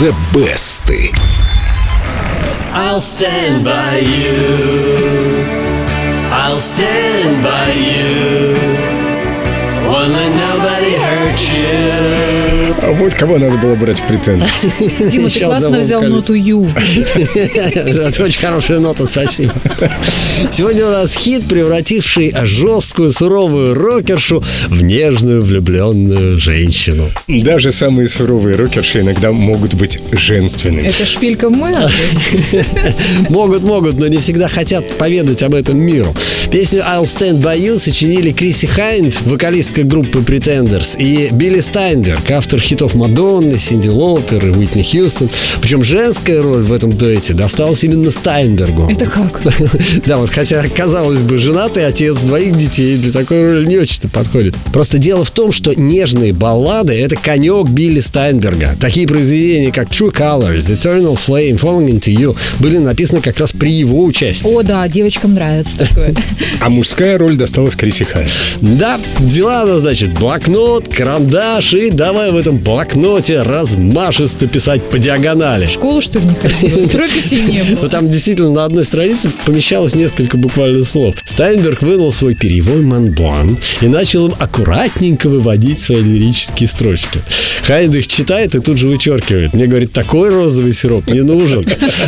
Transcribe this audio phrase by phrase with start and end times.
[0.00, 0.88] The Best.
[2.72, 5.44] I'll stand by you.
[6.32, 8.54] I'll stand by you.
[9.86, 12.59] Won't let nobody hurt you.
[12.90, 15.10] А вот кого надо было брать в претензии.
[15.10, 16.68] Дима, ты классно взял ноту Ю.
[17.36, 19.52] Это очень хорошая нота, спасибо.
[20.50, 27.08] Сегодня у нас хит, превративший жесткую, суровую рокершу в нежную, влюбленную женщину.
[27.28, 30.88] Даже самые суровые рокерши иногда могут быть женственными.
[30.88, 31.70] Это шпилька в мой.
[33.28, 36.12] Могут, могут, но не всегда хотят поведать об этом миру.
[36.50, 42.60] Песню I'll Stand By You сочинили Криси Хайнд, вокалистка группы Pretenders, и Билли Стайнберг, автор
[42.80, 45.28] хитов Мадонны, Синди Лопер и Уитни Хьюстон.
[45.60, 48.90] Причем женская роль в этом дуэте досталась именно Стайнбергу.
[48.90, 49.42] Это как?
[50.06, 54.54] Да, вот хотя, казалось бы, женатый отец двоих детей для такой роли не очень-то подходит.
[54.72, 58.76] Просто дело в том, что нежные баллады— это конек Билли Стайнберга.
[58.80, 63.72] Такие произведения, как True Colors, Eternal Flame, Falling Into You были написаны как раз при
[63.72, 64.52] его участии.
[64.52, 66.14] О, да, девочкам нравится такое.
[66.60, 68.28] А мужская роль досталась Криси Хайн.
[68.62, 75.66] Да, дела она, значит, блокнот, карандаш и давай в этом блокноте размашисто писать по диагонали.
[75.66, 76.86] В школу, что ли, не ходила?
[76.92, 77.88] Прописей не Ну, было.
[77.88, 81.16] там действительно на одной странице помещалось несколько буквально слов.
[81.24, 87.20] Стайнберг вынул свой перьевой манблан и начал им аккуратненько выводить свои лирические строчки.
[87.64, 89.52] Хайнд их читает и тут же вычеркивает.
[89.52, 91.66] Мне говорит, такой розовый сироп не нужен.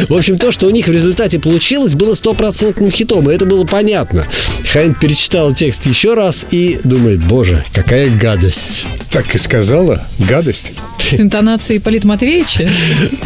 [0.08, 3.64] В общем, то, что у них в результате получилось, было стопроцентным хитом, и это было
[3.64, 4.24] понятно.
[4.72, 8.86] Хайнд перечитал текст еще раз и думает, боже, какая гадость.
[9.10, 10.06] Так и сказала.
[10.20, 10.51] Гадость.
[10.52, 12.68] Christian С интонацией Полит Матвеевича.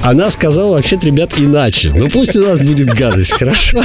[0.03, 1.93] Она сказала, вообще-то, ребят, иначе.
[1.95, 3.83] Ну пусть у нас будет гадость, хорошо?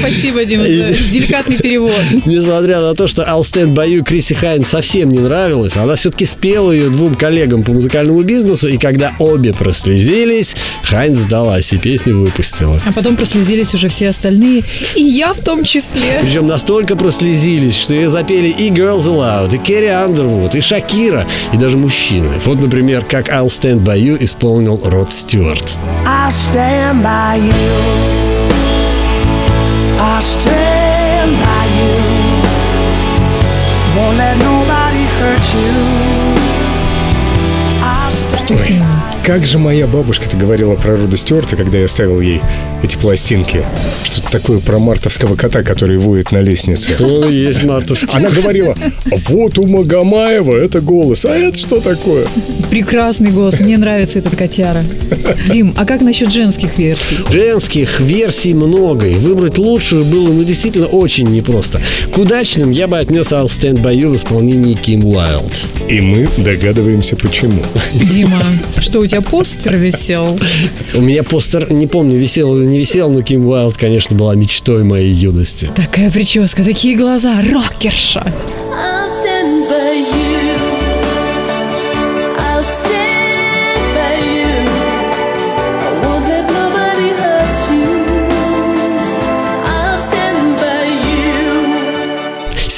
[0.00, 1.92] Спасибо, Дима, за деликатный перевод.
[2.24, 6.24] Несмотря на то, что I'll Stand By You Криси Хайн совсем не нравилась, она все-таки
[6.24, 12.16] спела ее двум коллегам по музыкальному бизнесу, и когда обе прослезились, Хайн сдалась и песню
[12.18, 12.80] выпустила.
[12.86, 16.20] А потом прослезились уже все остальные, и я в том числе.
[16.22, 21.56] Причем настолько прослезились, что ее запели и Girls Aloud, и Керри Андервуд, и Шакира, и
[21.56, 22.30] даже мужчины.
[22.44, 25.75] Вот, например, как I'll Stand By You исполнил Род Стюарт.
[26.05, 27.53] I stand by you.
[29.99, 31.97] I stand by you.
[33.97, 35.73] Won't let nobody hurt you.
[37.81, 38.90] I stand.
[39.32, 42.42] Как же моя бабушка-то говорила про Рода Стюарта, когда я ставил ей
[42.82, 43.64] эти пластинки?
[44.04, 46.92] Что-то такое про мартовского кота, который воет на лестнице.
[46.98, 48.10] То есть мартовский.
[48.12, 48.76] Она говорила,
[49.30, 52.26] вот у Магомаева это голос, а это что такое?
[52.70, 54.84] Прекрасный голос, мне нравится этот котяра.
[55.50, 57.16] Дим, а как насчет женских версий?
[57.30, 61.80] Женских версий много, и выбрать лучшую было ну, действительно очень непросто.
[62.14, 65.68] К удачным я бы отнес I'll Stand By You в исполнении Ким Уайлд.
[65.88, 67.62] И мы догадываемся, почему.
[67.94, 68.44] Дима,
[68.78, 70.38] что у тебя постер висел?
[70.94, 74.84] У меня постер, не помню, висел или не висел, но Ким Уайлд, конечно, была мечтой
[74.84, 75.70] моей юности.
[75.74, 78.22] Такая прическа, такие глаза, рокерша.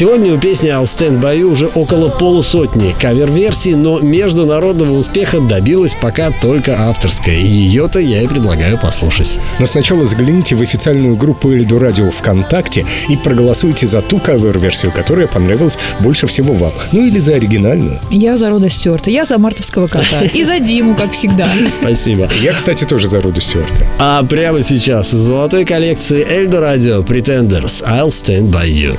[0.05, 5.97] Сегодня у песни I'll Stand By You уже около полусотни кавер-версий, но международного успеха добилась
[5.99, 7.35] пока только авторская.
[7.35, 9.39] И ее-то я и предлагаю послушать.
[9.59, 15.27] Но сначала загляните в официальную группу Эльду Радио ВКонтакте и проголосуйте за ту кавер-версию, которая
[15.27, 16.73] понравилась больше всего вам.
[16.93, 17.99] Ну или за оригинальную.
[18.11, 20.21] Я за Рода Стюарта, я за мартовского кота.
[20.35, 21.49] И за Диму, как всегда.
[21.81, 22.29] Спасибо.
[22.43, 23.87] Я, кстати, тоже за Роду Стюарта.
[23.99, 28.99] А прямо сейчас из золотой коллекции Эльдо Радио Pretenders I'll Stand By You.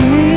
[0.00, 0.33] to me.